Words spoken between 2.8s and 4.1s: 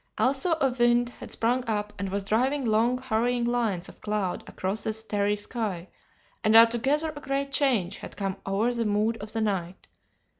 hurrying lines of